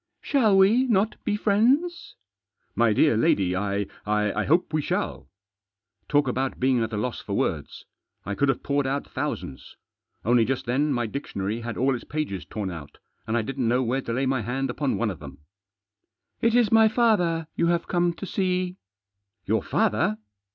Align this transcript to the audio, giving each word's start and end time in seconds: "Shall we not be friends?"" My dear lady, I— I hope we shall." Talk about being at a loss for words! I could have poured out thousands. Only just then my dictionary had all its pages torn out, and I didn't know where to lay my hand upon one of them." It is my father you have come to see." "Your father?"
"Shall 0.31 0.57
we 0.57 0.85
not 0.87 1.23
be 1.23 1.35
friends?"" 1.35 2.15
My 2.83 2.91
dear 2.91 3.15
lady, 3.15 3.55
I— 3.55 3.85
I 4.07 4.45
hope 4.45 4.73
we 4.73 4.81
shall." 4.81 5.29
Talk 6.09 6.27
about 6.27 6.59
being 6.59 6.81
at 6.81 6.91
a 6.91 6.97
loss 6.97 7.21
for 7.21 7.33
words! 7.37 7.85
I 8.25 8.33
could 8.33 8.49
have 8.49 8.63
poured 8.63 8.87
out 8.87 9.05
thousands. 9.11 9.75
Only 10.25 10.43
just 10.43 10.65
then 10.65 10.91
my 10.91 11.05
dictionary 11.05 11.59
had 11.61 11.77
all 11.77 11.93
its 11.93 12.03
pages 12.03 12.45
torn 12.45 12.71
out, 12.71 12.97
and 13.27 13.37
I 13.37 13.43
didn't 13.43 13.67
know 13.67 13.83
where 13.83 14.01
to 14.01 14.11
lay 14.13 14.25
my 14.25 14.41
hand 14.41 14.71
upon 14.71 14.97
one 14.97 15.11
of 15.11 15.19
them." 15.19 15.37
It 16.41 16.55
is 16.55 16.71
my 16.71 16.87
father 16.87 17.45
you 17.55 17.67
have 17.67 17.87
come 17.87 18.11
to 18.13 18.25
see." 18.25 18.77
"Your 19.45 19.61
father?" 19.61 20.17